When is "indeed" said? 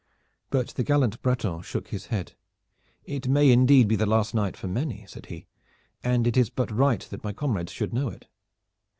3.51-3.87